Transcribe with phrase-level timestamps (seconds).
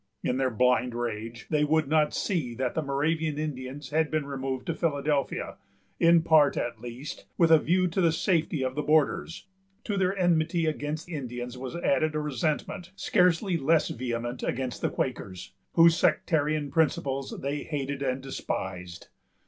[0.23, 4.65] In their blind rage, they would not see that the Moravian Indians had been removed
[4.65, 5.57] to Philadelphia,
[5.99, 9.45] in part, at least, with a view to the safety of the borders.
[9.83, 15.53] To their enmity against Indians was added a resentment, scarcely less vehement, against the Quakers,
[15.73, 19.09] whose sectarian principles they hated and despised.